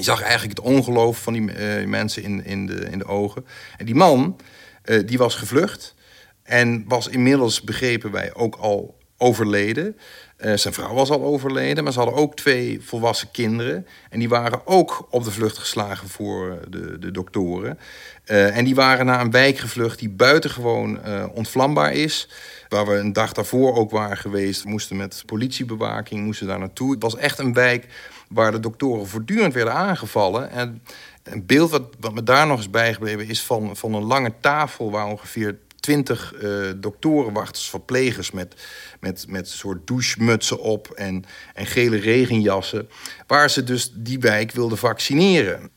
Je 0.00 0.06
zag 0.06 0.22
eigenlijk 0.22 0.58
het 0.58 0.66
ongeloof 0.66 1.22
van 1.22 1.32
die 1.32 1.42
uh, 1.42 1.86
mensen 1.86 2.22
in, 2.22 2.44
in, 2.44 2.66
de, 2.66 2.74
in 2.74 2.98
de 2.98 3.06
ogen. 3.06 3.46
En 3.76 3.86
die 3.86 3.94
man, 3.94 4.36
uh, 4.84 5.06
die 5.06 5.18
was 5.18 5.34
gevlucht. 5.34 5.94
En 6.42 6.84
was 6.88 7.08
inmiddels, 7.08 7.60
begrepen 7.60 8.10
wij, 8.10 8.34
ook 8.34 8.56
al 8.56 8.98
overleden. 9.16 9.96
Uh, 10.38 10.56
zijn 10.56 10.74
vrouw 10.74 10.94
was 10.94 11.10
al 11.10 11.22
overleden, 11.22 11.84
maar 11.84 11.92
ze 11.92 11.98
hadden 11.98 12.18
ook 12.18 12.36
twee 12.36 12.80
volwassen 12.82 13.30
kinderen. 13.30 13.86
En 14.10 14.18
die 14.18 14.28
waren 14.28 14.66
ook 14.66 15.06
op 15.10 15.24
de 15.24 15.30
vlucht 15.30 15.58
geslagen 15.58 16.08
voor 16.08 16.60
de, 16.68 16.98
de 16.98 17.10
doktoren. 17.10 17.78
En 18.24 18.64
die 18.64 18.74
waren 18.74 19.06
naar 19.06 19.20
een 19.20 19.30
wijk 19.30 19.58
gevlucht 19.58 19.98
die 19.98 20.08
buitengewoon 20.08 20.98
ontvlambaar 21.34 21.92
is. 21.92 22.28
Waar 22.68 22.86
we 22.86 22.94
een 22.94 23.12
dag 23.12 23.32
daarvoor 23.32 23.76
ook 23.76 23.90
waren 23.90 24.16
geweest. 24.16 24.62
We 24.62 24.68
moesten 24.68 24.96
met 24.96 25.22
politiebewaking 25.26 26.24
moesten 26.24 26.46
daar 26.46 26.58
naartoe. 26.58 26.92
Het 26.92 27.02
was 27.02 27.16
echt 27.16 27.38
een 27.38 27.54
wijk 27.54 27.86
waar 28.32 28.52
de 28.52 28.60
doktoren 28.60 29.06
voortdurend 29.06 29.54
werden 29.54 29.74
aangevallen. 29.74 30.50
En 30.50 30.82
een 31.22 31.46
beeld 31.46 31.70
wat, 31.70 31.94
wat 32.00 32.14
me 32.14 32.22
daar 32.22 32.46
nog 32.46 32.56
eens 32.56 32.70
bijgebleven 32.70 33.28
is 33.28 33.42
van, 33.42 33.76
van 33.76 33.94
een 33.94 34.02
lange 34.02 34.32
tafel... 34.40 34.90
waar 34.90 35.06
ongeveer 35.06 35.58
twintig 35.80 36.34
uh, 36.42 36.70
doktorenwachters, 36.76 37.68
verplegers 37.70 38.30
met, 38.30 38.54
met, 39.00 39.24
met 39.28 39.48
soort 39.48 39.86
douchemutsen 39.86 40.60
op 40.60 40.90
en, 40.90 41.24
en 41.54 41.66
gele 41.66 41.96
regenjassen, 41.96 42.88
waar 43.26 43.50
ze 43.50 43.64
dus 43.64 43.92
die 43.94 44.18
wijk 44.18 44.52
wilden 44.52 44.78
vaccineren. 44.78 45.70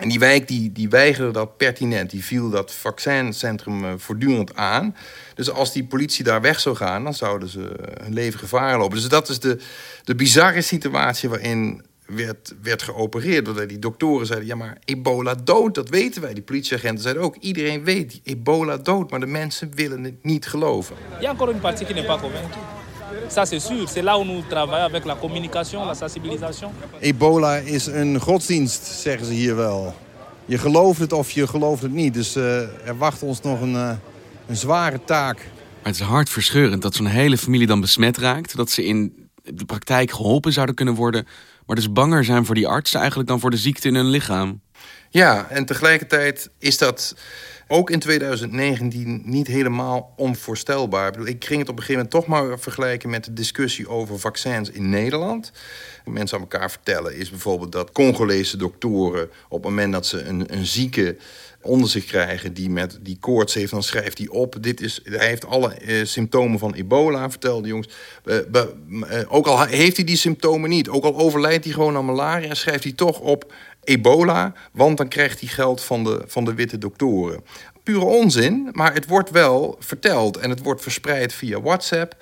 En 0.00 0.08
die 0.08 0.18
wijk 0.18 0.48
die, 0.48 0.72
die 0.72 0.88
weigerde 0.88 1.30
dat 1.30 1.56
pertinent. 1.56 2.10
Die 2.10 2.24
viel 2.24 2.50
dat 2.50 2.72
vaccincentrum 2.72 3.84
uh, 3.84 3.92
voortdurend 3.96 4.56
aan. 4.56 4.96
Dus 5.34 5.50
als 5.50 5.72
die 5.72 5.84
politie 5.84 6.24
daar 6.24 6.40
weg 6.40 6.60
zou 6.60 6.76
gaan, 6.76 7.04
dan 7.04 7.14
zouden 7.14 7.48
ze 7.48 7.74
hun 8.02 8.12
leven 8.12 8.38
gevaar 8.38 8.78
lopen. 8.78 8.96
Dus 8.96 9.08
dat 9.08 9.28
is 9.28 9.40
de, 9.40 9.58
de 10.04 10.14
bizarre 10.14 10.60
situatie 10.60 11.28
waarin 11.28 11.84
werd, 12.14 12.54
werd 12.62 12.82
geopereerd. 12.82 13.44
Doordat 13.44 13.68
die 13.68 13.78
doktoren 13.78 14.26
zeiden, 14.26 14.48
ja 14.48 14.54
maar 14.54 14.78
ebola 14.84 15.34
dood, 15.34 15.74
dat 15.74 15.88
weten 15.88 16.22
wij. 16.22 16.34
Die 16.34 16.42
politieagenten 16.42 17.02
zeiden 17.02 17.22
ook, 17.22 17.36
iedereen 17.36 17.84
weet 17.84 18.20
ebola 18.24 18.76
dood. 18.76 19.10
Maar 19.10 19.20
de 19.20 19.26
mensen 19.26 19.70
willen 19.74 20.04
het 20.04 20.24
niet 20.24 20.46
geloven. 20.46 20.96
Il 21.18 21.22
y 21.22 21.26
a 21.26 21.30
encore 21.30 21.52
une 21.52 21.60
partie 21.60 21.86
qui 21.86 21.94
n'est 21.94 22.08
pas 22.08 22.20
convaincue. 22.20 22.58
Ça 23.28 23.44
c'est 23.44 23.60
sûr, 23.60 23.88
c'est 23.88 24.02
là 24.02 24.18
où 24.18 24.24
nous 24.24 24.42
travaillons 24.48 24.86
avec 24.86 25.04
la 25.04 25.14
communication, 25.14 25.84
la 25.84 25.94
sensibilisation. 25.94 26.70
Ebola 27.00 27.56
is 27.56 27.86
een 27.86 28.20
godsdienst, 28.20 28.84
zeggen 28.86 29.26
ze 29.26 29.32
hier 29.32 29.56
wel. 29.56 29.94
Je 30.44 30.58
gelooft 30.58 31.00
het 31.00 31.12
of 31.12 31.30
je 31.30 31.46
gelooft 31.46 31.82
het 31.82 31.92
niet. 31.92 32.14
Dus 32.14 32.36
uh, 32.36 32.60
er 32.88 32.96
wacht 32.98 33.22
ons 33.22 33.40
nog 33.40 33.60
een, 33.60 33.72
uh, 33.72 33.90
een 34.46 34.56
zware 34.56 35.00
taak. 35.04 35.36
Maar 35.36 35.92
het 35.92 35.94
is 35.94 36.06
hartverscheurend 36.06 36.82
dat 36.82 36.94
zo'n 36.94 37.06
hele 37.06 37.38
familie 37.38 37.66
dan 37.66 37.80
besmet 37.80 38.16
raakt. 38.16 38.56
Dat 38.56 38.70
ze 38.70 38.84
in 38.84 39.28
de 39.42 39.64
praktijk 39.64 40.10
geholpen 40.10 40.52
zouden 40.52 40.74
kunnen 40.74 40.94
worden. 40.94 41.26
Maar 41.70 41.78
dus 41.78 41.92
banger 41.92 42.24
zijn 42.24 42.44
voor 42.44 42.54
die 42.54 42.68
artsen 42.68 42.98
eigenlijk 42.98 43.28
dan 43.28 43.40
voor 43.40 43.50
de 43.50 43.56
ziekte 43.56 43.88
in 43.88 43.94
hun 43.94 44.08
lichaam. 44.08 44.60
Ja, 45.10 45.46
en 45.48 45.64
tegelijkertijd 45.64 46.50
is 46.58 46.78
dat 46.78 47.14
ook 47.68 47.90
in 47.90 47.98
2019 47.98 49.22
niet 49.24 49.46
helemaal 49.46 50.12
onvoorstelbaar. 50.16 51.26
Ik, 51.28 51.44
ging 51.44 51.60
het 51.60 51.68
op 51.68 51.76
een 51.76 51.82
gegeven 51.82 51.92
moment 51.92 52.10
toch 52.10 52.26
maar 52.26 52.58
vergelijken 52.58 53.10
met 53.10 53.24
de 53.24 53.32
discussie 53.32 53.88
over 53.88 54.18
vaccins 54.18 54.70
in 54.70 54.88
Nederland. 54.88 55.52
Mensen 56.04 56.36
aan 56.36 56.42
elkaar 56.42 56.70
vertellen 56.70 57.16
is 57.16 57.30
bijvoorbeeld 57.30 57.72
dat 57.72 57.92
Congolese 57.92 58.56
doktoren 58.56 59.30
op 59.48 59.62
het 59.62 59.70
moment 59.70 59.92
dat 59.92 60.06
ze 60.06 60.24
een, 60.24 60.54
een 60.54 60.66
zieke 60.66 61.16
onder 61.62 61.88
zich 61.88 62.04
krijgen 62.04 62.54
die 62.54 62.70
met 62.70 62.98
die 63.02 63.16
koorts 63.20 63.54
heeft, 63.54 63.70
dan 63.70 63.82
schrijft 63.82 64.18
hij 64.18 64.28
op. 64.28 64.56
Dit 64.60 64.80
is, 64.80 65.00
hij 65.04 65.26
heeft 65.26 65.46
alle 65.46 65.74
uh, 65.80 66.04
symptomen 66.04 66.58
van 66.58 66.74
ebola, 66.74 67.30
vertelde 67.30 67.68
jongens. 67.68 67.88
Uh, 68.24 68.38
ook 69.28 69.46
al 69.46 69.64
heeft 69.64 69.96
hij 69.96 70.04
die 70.04 70.16
symptomen 70.16 70.70
niet, 70.70 70.88
ook 70.88 71.04
al 71.04 71.16
overlijdt 71.16 71.64
hij 71.64 71.72
gewoon 71.72 71.96
aan 71.96 72.04
malaria, 72.04 72.54
schrijft 72.54 72.84
hij 72.84 72.92
toch 72.92 73.20
op 73.20 73.52
ebola, 73.84 74.54
want 74.72 74.96
dan 74.96 75.08
krijgt 75.08 75.40
hij 75.40 75.48
geld 75.48 75.82
van 75.82 76.04
de, 76.04 76.22
van 76.26 76.44
de 76.44 76.54
witte 76.54 76.78
doktoren. 76.78 77.44
Pure 77.82 78.04
onzin, 78.04 78.68
maar 78.72 78.94
het 78.94 79.06
wordt 79.06 79.30
wel 79.30 79.76
verteld 79.78 80.36
en 80.36 80.50
het 80.50 80.62
wordt 80.62 80.82
verspreid 80.82 81.32
via 81.32 81.60
WhatsApp. 81.60 82.16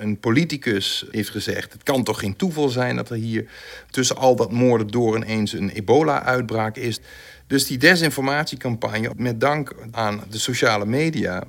Een 0.00 0.18
politicus 0.18 1.04
heeft 1.10 1.30
gezegd: 1.30 1.72
het 1.72 1.82
kan 1.82 2.04
toch 2.04 2.18
geen 2.18 2.36
toeval 2.36 2.68
zijn 2.68 2.96
dat 2.96 3.10
er 3.10 3.16
hier 3.16 3.50
tussen 3.90 4.16
al 4.16 4.36
dat 4.36 4.52
moorden 4.52 4.86
door 4.86 5.16
ineens 5.16 5.52
een 5.52 5.70
ebola-uitbraak 5.70 6.76
is. 6.76 7.00
Dus 7.46 7.66
die 7.66 7.78
desinformatiecampagne, 7.78 9.10
met 9.16 9.40
dank 9.40 9.74
aan 9.90 10.24
de 10.30 10.38
sociale 10.38 10.86
media, 10.86 11.44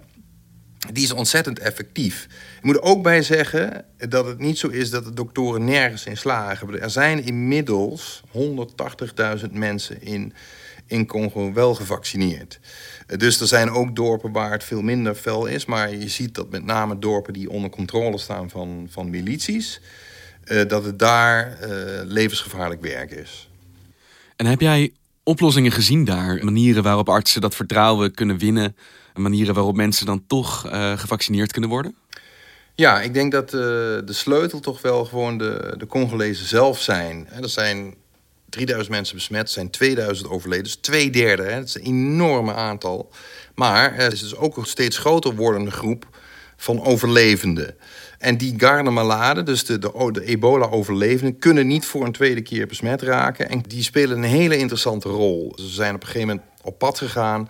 die 0.91 1.03
is 1.03 1.12
ontzettend 1.12 1.60
effectief. 1.60 2.27
Ik 2.58 2.63
moet 2.63 2.75
er 2.75 2.81
ook 2.81 3.03
bij 3.03 3.22
zeggen 3.22 3.86
dat 3.98 4.25
het 4.25 4.39
niet 4.39 4.58
zo 4.58 4.67
is 4.67 4.89
dat 4.89 5.03
de 5.03 5.13
doktoren 5.13 5.65
nergens 5.65 6.05
in 6.05 6.17
slagen. 6.17 6.81
Er 6.81 6.89
zijn 6.89 7.24
inmiddels 7.25 8.24
180.000 9.43 9.51
mensen 9.51 10.01
in, 10.01 10.34
in 10.86 11.05
Congo 11.05 11.53
wel 11.53 11.75
gevaccineerd. 11.75 12.60
Dus 13.17 13.39
er 13.39 13.47
zijn 13.47 13.69
ook 13.69 13.95
dorpen 13.95 14.31
waar 14.31 14.51
het 14.51 14.63
veel 14.63 14.81
minder 14.81 15.15
fel 15.15 15.45
is. 15.45 15.65
Maar 15.65 15.95
je 15.95 16.09
ziet 16.09 16.35
dat 16.35 16.49
met 16.49 16.65
name 16.65 16.99
dorpen 16.99 17.33
die 17.33 17.49
onder 17.49 17.69
controle 17.69 18.17
staan 18.17 18.49
van, 18.49 18.87
van 18.89 19.09
milities... 19.09 19.81
Uh, 20.45 20.67
dat 20.67 20.83
het 20.83 20.99
daar 20.99 21.57
uh, 21.61 21.69
levensgevaarlijk 22.03 22.81
werk 22.81 23.11
is. 23.11 23.49
En 24.35 24.45
heb 24.45 24.61
jij 24.61 24.93
oplossingen 25.23 25.71
gezien 25.71 26.05
daar? 26.05 26.45
Manieren 26.45 26.83
waarop 26.83 27.09
artsen 27.09 27.41
dat 27.41 27.55
vertrouwen 27.55 28.13
kunnen 28.13 28.37
winnen? 28.37 28.75
Manieren 29.15 29.53
waarop 29.53 29.75
mensen 29.75 30.05
dan 30.05 30.23
toch 30.27 30.65
uh, 30.65 30.97
gevaccineerd 30.97 31.51
kunnen 31.51 31.69
worden? 31.69 31.95
Ja, 32.75 33.01
ik 33.01 33.13
denk 33.13 33.31
dat 33.31 33.49
de 33.49 34.03
sleutel 34.05 34.59
toch 34.59 34.81
wel 34.81 35.05
gewoon 35.05 35.37
de, 35.37 35.73
de 35.77 35.87
Congolezen 35.87 36.45
zelf 36.45 36.81
zijn. 36.81 37.27
Er 37.41 37.49
zijn 37.49 37.93
3000 38.51 38.89
mensen 38.96 39.15
besmet, 39.15 39.50
zijn 39.50 39.70
2000 39.70 40.29
overleden. 40.29 40.63
Dus 40.63 40.75
twee 40.75 41.10
derde, 41.10 41.43
hè? 41.43 41.55
dat 41.55 41.67
is 41.67 41.75
een 41.75 41.86
enorme 41.86 42.53
aantal. 42.53 43.12
Maar 43.55 43.96
er 43.96 44.12
is 44.12 44.20
dus 44.20 44.36
ook 44.36 44.58
een 44.58 44.65
steeds 44.65 44.98
groter 44.98 45.36
wordende 45.36 45.72
groep 45.72 46.08
van 46.58 46.84
overlevenden. 46.84 47.75
En 48.20 48.38
die 48.38 48.53
Garde 48.58 48.89
Malade, 48.89 49.43
dus 49.43 49.65
de, 49.65 49.79
de, 49.79 50.10
de 50.12 50.25
ebola-overlevenden... 50.25 51.39
kunnen 51.39 51.67
niet 51.67 51.86
voor 51.86 52.05
een 52.05 52.12
tweede 52.12 52.41
keer 52.41 52.67
besmet 52.67 53.01
raken. 53.01 53.50
En 53.50 53.63
die 53.67 53.84
spelen 53.84 54.17
een 54.17 54.24
hele 54.24 54.58
interessante 54.58 55.10
rol. 55.10 55.53
Ze 55.55 55.67
zijn 55.67 55.96
op 55.96 56.01
een 56.01 56.08
gegeven 56.08 56.27
moment 56.27 56.48
op 56.62 56.77
pad 56.77 56.98
gegaan... 56.98 57.50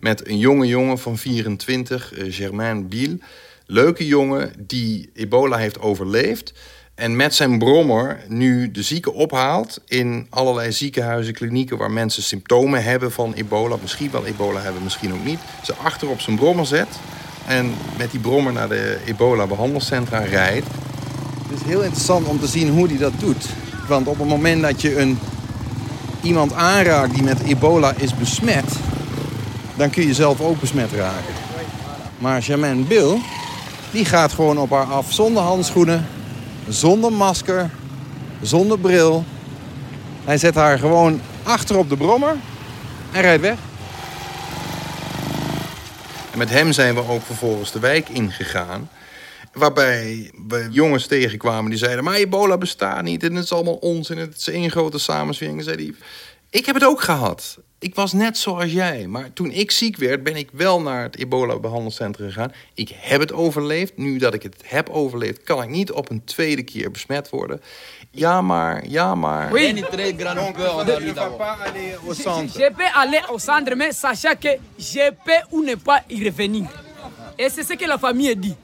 met 0.00 0.28
een 0.28 0.38
jonge 0.38 0.66
jongen 0.66 0.98
van 0.98 1.18
24, 1.18 2.18
uh, 2.18 2.32
Germain 2.34 2.88
Biel. 2.88 3.18
Leuke 3.66 4.06
jongen 4.06 4.52
die 4.58 5.10
ebola 5.14 5.56
heeft 5.56 5.80
overleefd... 5.80 6.52
En 7.00 7.16
met 7.16 7.34
zijn 7.34 7.58
brommer 7.58 8.20
nu 8.28 8.70
de 8.70 8.82
zieken 8.82 9.14
ophaalt 9.14 9.80
in 9.86 10.26
allerlei 10.30 10.72
ziekenhuizen, 10.72 11.34
klinieken 11.34 11.78
waar 11.78 11.90
mensen 11.90 12.22
symptomen 12.22 12.82
hebben 12.82 13.12
van 13.12 13.32
ebola, 13.32 13.76
misschien 13.80 14.10
wel 14.10 14.26
ebola 14.26 14.60
hebben, 14.60 14.82
misschien 14.82 15.12
ook 15.12 15.24
niet. 15.24 15.38
Ze 15.62 15.74
achter 15.82 16.08
op 16.08 16.20
zijn 16.20 16.36
brommer 16.36 16.66
zet 16.66 16.88
en 17.46 17.74
met 17.98 18.10
die 18.10 18.20
brommer 18.20 18.52
naar 18.52 18.68
de 18.68 18.98
ebola-behandelcentra 19.04 20.18
rijdt. 20.18 20.66
Het 21.48 21.60
is 21.60 21.66
heel 21.66 21.82
interessant 21.82 22.26
om 22.26 22.40
te 22.40 22.46
zien 22.46 22.68
hoe 22.68 22.86
hij 22.86 22.98
dat 22.98 23.20
doet. 23.20 23.46
Want 23.88 24.06
op 24.06 24.18
het 24.18 24.28
moment 24.28 24.62
dat 24.62 24.80
je 24.82 24.98
een, 24.98 25.18
iemand 26.22 26.52
aanraakt 26.52 27.14
die 27.14 27.22
met 27.22 27.40
ebola 27.40 27.94
is 27.96 28.14
besmet, 28.14 28.76
dan 29.76 29.90
kun 29.90 30.06
je 30.06 30.14
zelf 30.14 30.40
ook 30.40 30.60
besmet 30.60 30.92
raken. 30.92 31.34
Maar 32.18 32.42
Germaine 32.42 32.82
Bill, 32.82 33.18
die 33.90 34.04
gaat 34.04 34.32
gewoon 34.32 34.58
op 34.58 34.70
haar 34.70 34.86
af 34.86 35.12
zonder 35.12 35.42
handschoenen, 35.42 36.06
zonder 36.70 37.12
masker, 37.12 37.70
zonder 38.42 38.78
bril. 38.78 39.24
Hij 40.24 40.38
zet 40.38 40.54
haar 40.54 40.78
gewoon 40.78 41.20
achter 41.42 41.76
op 41.76 41.88
de 41.88 41.96
brommer 41.96 42.36
en 43.12 43.20
rijdt 43.20 43.42
weg. 43.42 43.58
En 46.32 46.38
met 46.38 46.50
hem 46.50 46.72
zijn 46.72 46.94
we 46.94 47.08
ook 47.08 47.22
vervolgens 47.22 47.72
de 47.72 47.78
wijk 47.78 48.08
ingegaan. 48.08 48.90
Waarbij 49.52 50.30
we 50.48 50.68
jongens 50.70 51.06
tegenkwamen 51.06 51.70
die 51.70 51.78
zeiden... 51.78 52.04
maar 52.04 52.14
ebola 52.14 52.58
bestaat 52.58 53.02
niet 53.02 53.22
en 53.22 53.34
het 53.34 53.44
is 53.44 53.52
allemaal 53.52 53.74
onzin. 53.74 54.18
Het 54.18 54.36
is 54.36 54.48
één 54.48 54.70
grote 54.70 54.98
samenswering. 54.98 55.62
Zei 55.62 55.76
die, 55.76 55.96
ik 56.50 56.66
heb 56.66 56.74
het 56.74 56.84
ook 56.84 57.00
gehad. 57.00 57.58
Ik 57.82 57.94
was 57.94 58.12
net 58.12 58.38
zoals 58.38 58.72
jij. 58.72 59.06
Maar 59.06 59.32
toen 59.32 59.50
ik 59.50 59.70
ziek 59.70 59.96
werd, 59.96 60.22
ben 60.22 60.36
ik 60.36 60.48
wel 60.52 60.80
naar 60.80 61.02
het 61.02 61.16
ebola-behandelcentrum 61.16 62.26
gegaan. 62.26 62.52
Ik 62.74 62.92
heb 62.96 63.20
het 63.20 63.32
overleefd. 63.32 63.96
Nu 63.96 64.18
dat 64.18 64.34
ik 64.34 64.42
het 64.42 64.62
heb 64.64 64.88
overleefd, 64.88 65.42
kan 65.42 65.62
ik 65.62 65.68
niet 65.68 65.92
op 65.92 66.10
een 66.10 66.24
tweede 66.24 66.62
keer 66.62 66.90
besmet 66.90 67.30
worden. 67.30 67.60
Ja, 68.10 68.42
maar, 68.42 68.88
ja, 68.88 69.14
maar. 69.14 69.52
Oui. 69.52 69.74
Je 72.54 72.70
peux 72.76 72.92
aller 72.94 73.24
au 73.28 73.38
centre, 73.38 73.76
mais 73.76 74.00
sachant 74.00 74.38
que 74.38 74.58
je 74.76 75.12
peux 75.24 75.44
ou 75.50 75.64
ne 75.64 75.76
pas 75.76 76.02
y 76.06 76.24
revenir. 76.24 76.68
Et 77.36 77.52
c'est 77.52 77.66
ce 77.66 77.76
que 77.76 77.86
la 77.86 77.98
famille 77.98 78.36
dit. 78.36 78.56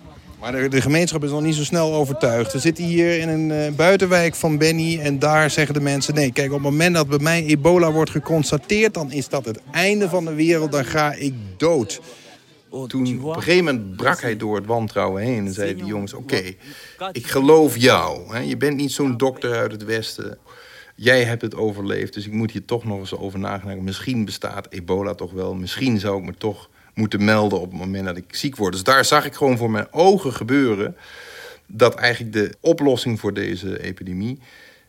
Maar 0.52 0.70
de, 0.70 0.80
gemeenschap 0.80 1.24
is 1.24 1.30
nog 1.30 1.42
niet 1.42 1.54
zo 1.54 1.64
snel 1.64 1.94
overtuigd. 1.94 2.52
We 2.52 2.58
zitten 2.58 2.84
hier 2.84 3.18
in 3.18 3.28
een 3.28 3.50
uh, 3.50 3.76
buitenwijk 3.76 4.34
van 4.34 4.58
Benny 4.58 4.98
en 4.98 5.18
daar 5.18 5.50
zeggen 5.50 5.74
de 5.74 5.80
mensen... 5.80 6.14
nee, 6.14 6.32
kijk, 6.32 6.46
op 6.48 6.54
het 6.54 6.62
moment 6.62 6.94
dat 6.94 7.08
bij 7.08 7.18
mij 7.18 7.44
ebola 7.44 7.92
wordt 7.92 8.10
geconstateerd... 8.10 8.94
dan 8.94 9.12
is 9.12 9.28
dat 9.28 9.44
het 9.44 9.60
einde 9.70 10.08
van 10.08 10.24
de 10.24 10.34
wereld, 10.34 10.72
dan 10.72 10.84
ga 10.84 11.12
ik 11.12 11.34
dood. 11.56 12.00
Toen 12.86 13.20
op 13.22 13.36
een 13.36 13.42
gegeven 13.42 13.64
moment 13.64 13.96
brak 13.96 14.20
hij 14.20 14.36
door 14.36 14.56
het 14.56 14.66
wantrouwen 14.66 15.22
heen 15.22 15.46
en 15.46 15.52
zei 15.52 15.74
die 15.74 15.84
jongens... 15.84 16.12
oké, 16.12 16.42
ik 17.12 17.26
geloof 17.26 17.76
jou. 17.76 18.34
Hè? 18.34 18.40
Je 18.40 18.56
bent 18.56 18.76
niet 18.76 18.92
zo'n 18.92 19.16
dokter 19.16 19.56
uit 19.56 19.72
het 19.72 19.84
Westen. 19.84 20.38
Jij 20.94 21.24
hebt 21.24 21.42
het 21.42 21.54
overleefd, 21.54 22.14
dus 22.14 22.26
ik 22.26 22.32
moet 22.32 22.50
hier 22.50 22.64
toch 22.64 22.84
nog 22.84 22.98
eens 22.98 23.16
over 23.16 23.38
nadenken. 23.38 23.84
Misschien 23.84 24.24
bestaat 24.24 24.66
ebola 24.70 25.14
toch 25.14 25.32
wel. 25.32 25.54
Misschien 25.54 26.00
zou 26.00 26.18
ik 26.18 26.24
me 26.24 26.34
toch 26.38 26.68
moeten 26.96 27.24
melden 27.24 27.60
op 27.60 27.70
het 27.70 27.80
moment 27.80 28.04
dat 28.04 28.16
ik 28.16 28.34
ziek 28.34 28.56
word. 28.56 28.72
Dus 28.72 28.82
daar 28.82 29.04
zag 29.04 29.24
ik 29.24 29.34
gewoon 29.34 29.56
voor 29.56 29.70
mijn 29.70 29.86
ogen 29.90 30.32
gebeuren... 30.32 30.96
dat 31.66 31.94
eigenlijk 31.94 32.32
de 32.32 32.54
oplossing 32.60 33.20
voor 33.20 33.34
deze 33.34 33.82
epidemie 33.82 34.38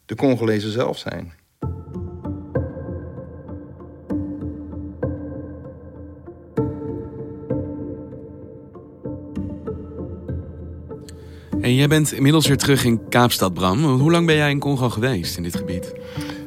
de 0.05 0.15
Congolezen 0.15 0.71
zelf 0.71 0.97
zijn. 0.97 1.33
En 11.61 11.75
jij 11.75 11.87
bent 11.87 12.11
inmiddels 12.11 12.47
weer 12.47 12.57
terug 12.57 12.83
in 12.83 13.09
Kaapstad, 13.09 13.53
Bram. 13.53 13.83
Hoe 13.83 14.11
lang 14.11 14.25
ben 14.25 14.35
jij 14.35 14.49
in 14.49 14.59
Congo 14.59 14.89
geweest 14.89 15.37
in 15.37 15.43
dit 15.43 15.55
gebied? 15.55 15.93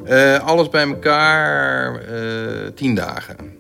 Uh, 0.07 0.39
alles 0.39 0.69
bij 0.69 0.87
elkaar 0.87 2.01
uh, 2.13 2.67
tien 2.75 2.95
dagen. 2.95 3.60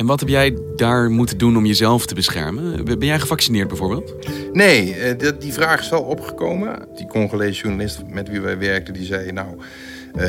En 0.00 0.06
wat 0.06 0.20
heb 0.20 0.28
jij 0.28 0.56
daar 0.76 1.10
moeten 1.10 1.38
doen 1.38 1.56
om 1.56 1.66
jezelf 1.66 2.06
te 2.06 2.14
beschermen? 2.14 2.84
Ben 2.84 3.06
jij 3.06 3.18
gevaccineerd 3.18 3.68
bijvoorbeeld? 3.68 4.14
Nee, 4.52 4.96
uh, 4.96 5.30
die 5.38 5.52
vraag 5.52 5.80
is 5.80 5.88
wel 5.88 6.02
opgekomen. 6.02 6.88
Die 6.94 7.06
Congolese 7.06 7.62
journalist 7.62 8.02
met 8.08 8.28
wie 8.28 8.40
wij 8.40 8.58
werkten, 8.58 8.94
die 8.94 9.04
zei... 9.04 9.32
nou, 9.32 9.48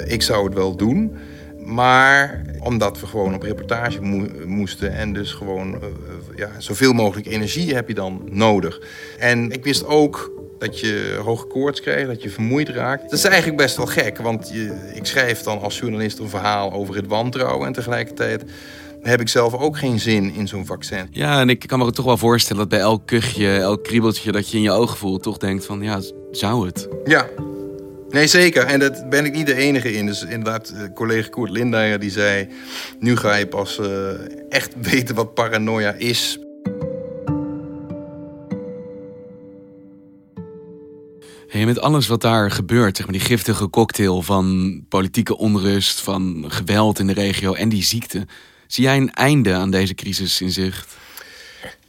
ik 0.05 0.21
zou 0.21 0.45
het 0.45 0.53
wel 0.53 0.75
doen... 0.75 1.15
Maar 1.65 2.41
omdat 2.59 2.99
we 2.99 3.07
gewoon 3.07 3.33
op 3.33 3.41
reportage 3.41 4.01
mo 4.01 4.27
moesten 4.45 4.93
en 4.93 5.13
dus 5.13 5.31
gewoon 5.31 5.73
uh, 5.73 5.79
ja, 6.35 6.49
zoveel 6.57 6.93
mogelijk 6.93 7.27
energie 7.27 7.73
heb 7.73 7.87
je 7.87 7.93
dan 7.93 8.21
nodig. 8.31 8.81
En 9.19 9.51
ik 9.51 9.63
wist 9.63 9.85
ook 9.85 10.31
dat 10.59 10.79
je 10.79 11.19
hoge 11.23 11.45
koorts 11.45 11.81
krijgt, 11.81 12.07
dat 12.07 12.23
je 12.23 12.29
vermoeid 12.29 12.69
raakt. 12.69 13.03
Dat 13.03 13.19
is 13.19 13.25
eigenlijk 13.25 13.57
best 13.57 13.77
wel 13.77 13.85
gek, 13.85 14.17
want 14.17 14.49
je, 14.53 14.91
ik 14.93 15.05
schrijf 15.05 15.41
dan 15.41 15.61
als 15.61 15.79
journalist 15.79 16.19
een 16.19 16.29
verhaal 16.29 16.71
over 16.71 16.95
het 16.95 17.07
wantrouwen 17.07 17.67
en 17.67 17.73
tegelijkertijd 17.73 18.43
heb 19.01 19.21
ik 19.21 19.27
zelf 19.29 19.53
ook 19.53 19.77
geen 19.77 19.99
zin 19.99 20.33
in 20.33 20.47
zo'n 20.47 20.65
vaccin. 20.65 21.07
Ja, 21.11 21.39
en 21.39 21.49
ik 21.49 21.67
kan 21.67 21.79
me 21.79 21.91
toch 21.91 22.05
wel 22.05 22.17
voorstellen 22.17 22.61
dat 22.61 22.69
bij 22.69 22.79
elk 22.79 23.07
kuchje, 23.07 23.57
elk 23.57 23.83
kriebeltje 23.83 24.31
dat 24.31 24.49
je 24.49 24.57
in 24.57 24.63
je 24.63 24.71
ogen 24.71 24.97
voelt, 24.97 25.23
toch 25.23 25.37
denkt 25.37 25.65
van 25.65 25.81
ja, 25.81 25.99
zou 26.31 26.65
het? 26.65 26.87
Ja, 27.03 27.27
Nee, 28.11 28.27
zeker. 28.27 28.63
En 28.63 28.79
dat 28.79 29.09
ben 29.09 29.25
ik 29.25 29.33
niet 29.33 29.45
de 29.45 29.55
enige 29.55 29.93
in. 29.93 30.05
Dus 30.05 30.21
inderdaad, 30.21 30.73
collega 30.93 31.29
Koert 31.29 31.51
Lindeyer 31.51 31.99
die 31.99 32.09
zei... 32.09 32.47
nu 32.99 33.17
ga 33.17 33.35
je 33.35 33.47
pas 33.47 33.79
uh, 33.79 33.87
echt 34.49 34.73
weten 34.91 35.15
wat 35.15 35.33
paranoia 35.33 35.93
is. 35.93 36.39
Hey, 41.47 41.65
met 41.65 41.79
alles 41.79 42.07
wat 42.07 42.21
daar 42.21 42.51
gebeurt, 42.51 42.97
zeg 42.97 43.05
maar, 43.05 43.15
die 43.15 43.25
giftige 43.25 43.69
cocktail 43.69 44.21
van 44.21 44.79
politieke 44.89 45.37
onrust... 45.37 46.01
van 46.01 46.45
geweld 46.47 46.99
in 46.99 47.07
de 47.07 47.13
regio 47.13 47.53
en 47.53 47.69
die 47.69 47.83
ziekte... 47.83 48.25
zie 48.73 48.83
jij 48.83 48.97
een 48.97 49.13
einde 49.13 49.53
aan 49.53 49.71
deze 49.71 49.95
crisis 49.95 50.41
in 50.41 50.51
zicht? 50.51 50.97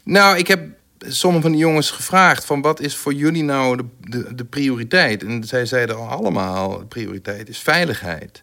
Nou, 0.03 0.39
ik 0.39 0.47
heb 0.47 0.69
sommige 0.99 1.43
van 1.43 1.53
die 1.53 1.61
jongens 1.61 1.91
gevraagd 1.91 2.45
van 2.45 2.61
wat 2.61 2.81
is 2.81 2.97
voor 2.97 3.15
jullie 3.15 3.43
nou 3.43 3.77
de, 3.77 3.85
de, 4.01 4.35
de 4.35 4.45
prioriteit? 4.45 5.23
En 5.23 5.45
zij 5.45 5.67
zeiden 5.67 5.97
al 5.97 6.09
allemaal, 6.09 6.79
de 6.79 6.87
prioriteit 6.87 7.49
is 7.49 7.59
veiligheid. 7.59 8.43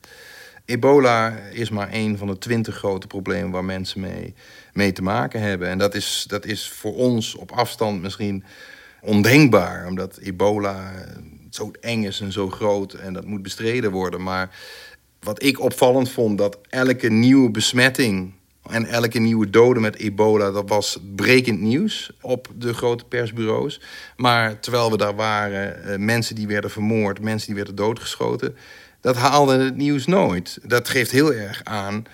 Ebola 0.66 1.38
is 1.38 1.70
maar 1.70 1.90
één 1.90 2.18
van 2.18 2.28
de 2.28 2.38
twintig 2.38 2.76
grote 2.76 3.08
problemen 3.08 3.52
waar 3.52 3.66
mensen 3.66 4.00
mee, 4.00 4.34
mee 4.74 4.92
te 4.92 5.02
maken 5.02 5.42
hebben. 5.42 5.70
En 5.70 5.78
dat 5.78 5.96
is, 5.96 6.26
dat 6.28 6.46
is 6.46 6.70
voor 6.70 6.96
ons 6.96 7.36
op 7.36 7.52
afstand 7.52 8.02
misschien 8.02 8.44
ondenkbaar, 9.02 9.88
omdat 9.88 10.18
ebola 10.18 10.92
zo 11.50 11.72
eng 11.82 12.04
is 12.04 12.20
en 12.20 12.32
zo 12.32 12.50
groot 12.50 12.94
en 12.94 13.14
dat 13.14 13.26
moet 13.26 13.42
bestreden 13.42 13.92
worden. 13.92 14.24
Maar 14.24 14.50
wat 15.20 15.44
ik 15.44 15.60
opvallend 15.60 16.10
vond, 16.12 16.38
dat 16.38 16.58
elke 16.70 17.10
nieuwe 17.10 17.52
besmetting 17.52 18.34
en 18.70 18.86
elke 18.86 19.20
nieuwe 19.20 19.50
dode 19.50 19.80
met 19.80 19.96
ebola, 19.96 20.52
dat 20.52 20.70
was 20.70 20.98
brekend 21.16 21.60
nieuws 21.60 22.12
op 22.22 22.48
de 22.56 22.74
grote 22.74 23.06
persbureaus. 23.06 23.82
Maar 24.18 24.60
terwijl 24.60 24.92
we 24.92 24.98
daar 24.98 25.16
waren, 25.16 25.84
eh, 25.84 25.98
mensen 25.98 26.36
die 26.36 26.48
werden 26.48 26.70
vermoord, 26.70 27.22
mensen 27.22 27.48
die 27.48 27.56
werden 27.56 27.76
doodgeschoten... 27.76 28.56
dat 29.02 29.16
haalde 29.16 29.58
het 29.58 29.76
nieuws 29.76 30.06
nooit. 30.06 30.60
Dat 30.64 30.90
geeft 30.90 31.12
heel 31.12 31.34
erg 31.34 31.62
aan 31.64 32.06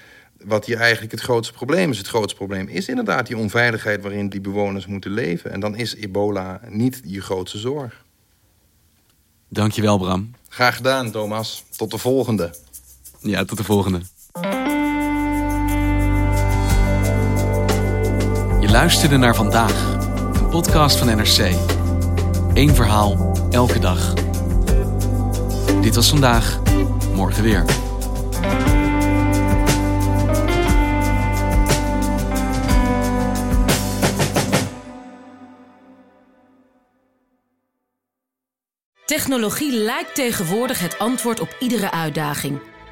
wat 0.43 0.65
hier 0.65 0.77
eigenlijk 0.77 1.11
het 1.11 1.21
grootste 1.21 1.53
probleem 1.53 1.89
is. 1.89 1.97
Het 1.97 2.07
grootste 2.07 2.35
probleem 2.35 2.67
is 2.67 2.87
inderdaad 2.87 3.27
die 3.27 3.37
onveiligheid 3.37 4.01
waarin 4.01 4.29
die 4.29 4.41
bewoners 4.41 4.85
moeten 4.85 5.11
leven. 5.11 5.51
En 5.51 5.59
dan 5.59 5.75
is 5.75 5.95
ebola 5.95 6.61
niet 6.69 7.01
je 7.03 7.21
grootste 7.21 7.57
zorg. 7.57 8.03
Dankjewel, 9.49 9.97
Bram. 9.97 10.31
Graag 10.49 10.75
gedaan, 10.75 11.11
Thomas. 11.11 11.63
Tot 11.75 11.91
de 11.91 11.97
volgende. 11.97 12.53
Ja, 13.25 13.45
tot 13.45 13.57
de 13.57 13.63
volgende. 13.63 14.01
Je 18.61 18.67
luisterde 18.71 19.17
naar 19.17 19.35
vandaag, 19.35 19.93
een 20.33 20.49
podcast 20.49 20.97
van 20.97 21.07
NRC. 21.07 21.55
Eén 22.53 22.75
verhaal, 22.75 23.37
elke 23.51 23.79
dag. 23.79 24.13
Dit 25.81 25.95
was 25.95 26.09
vandaag, 26.09 26.59
morgen 27.13 27.43
weer. 27.43 27.65
Technologie 39.05 39.71
lijkt 39.71 40.15
tegenwoordig 40.15 40.79
het 40.79 40.99
antwoord 40.99 41.39
op 41.39 41.55
iedere 41.59 41.91
uitdaging. 41.91 42.73